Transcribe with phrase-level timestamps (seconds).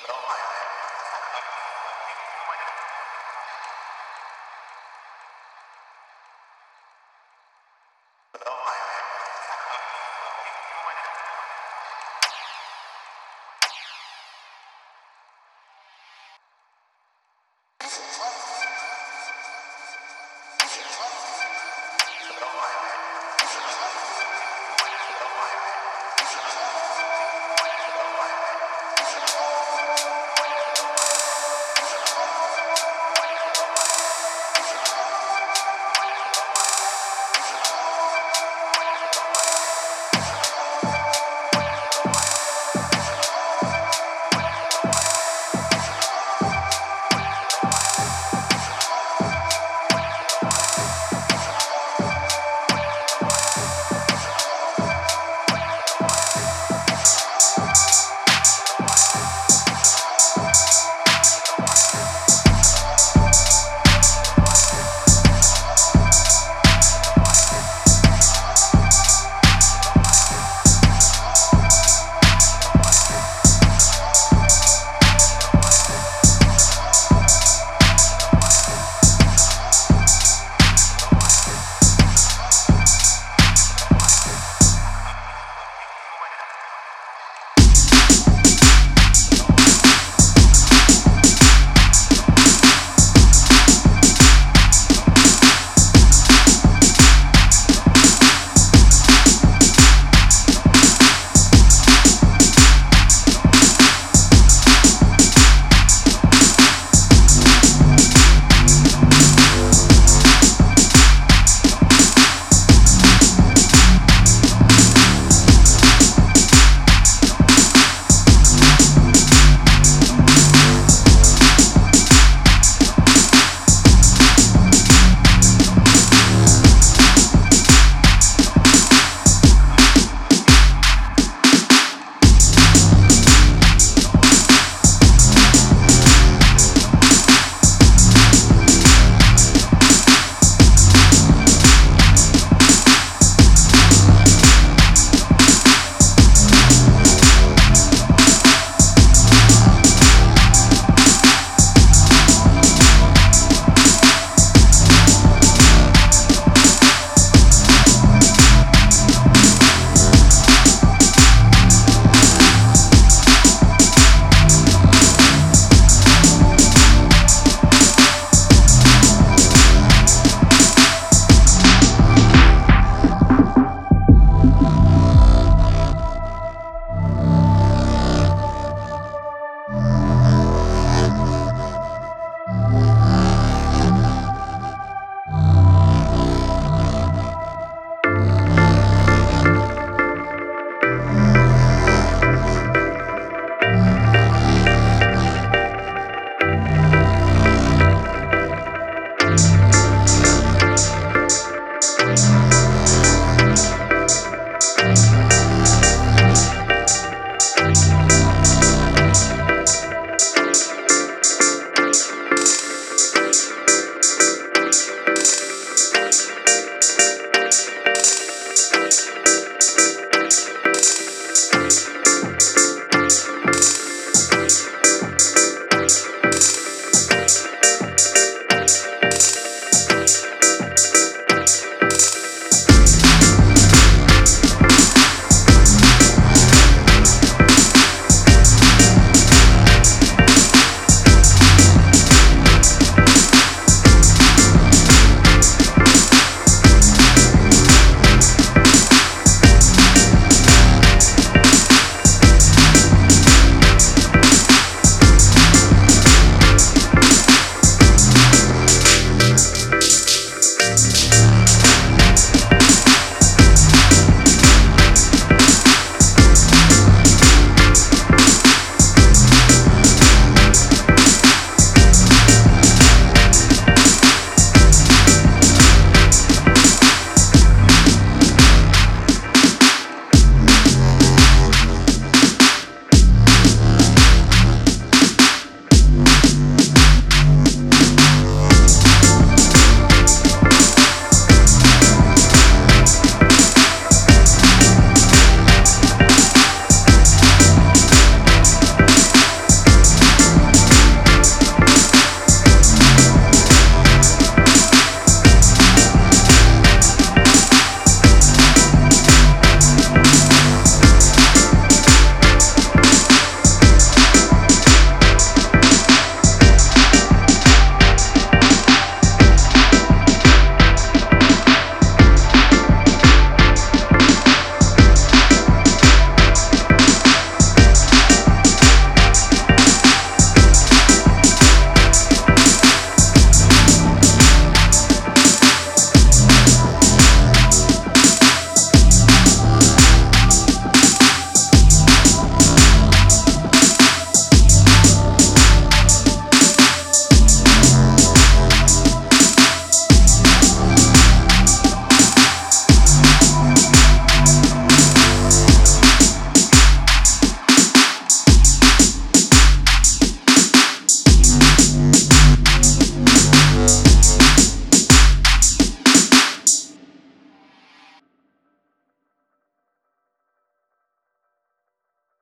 [0.00, 0.47] 什么话呀？